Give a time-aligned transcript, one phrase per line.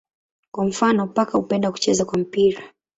[0.53, 2.63] Kwa mfano paka hupenda kucheza kwa mpira.